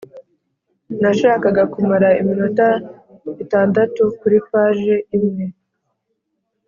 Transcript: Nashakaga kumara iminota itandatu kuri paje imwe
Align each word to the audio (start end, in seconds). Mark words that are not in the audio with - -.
Nashakaga 1.01 1.63
kumara 1.73 2.09
iminota 2.21 2.67
itandatu 3.43 4.01
kuri 4.19 4.37
paje 4.49 4.95
imwe 5.17 5.45